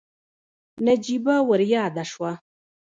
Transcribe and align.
نجيبه 0.87 1.35
ورياده 1.49 2.03
شوه. 2.11 2.31